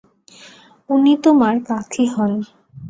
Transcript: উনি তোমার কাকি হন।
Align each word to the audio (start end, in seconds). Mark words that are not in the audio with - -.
উনি 0.89 1.13
তোমার 1.23 1.55
কাকি 1.67 2.03
হন। 2.13 2.31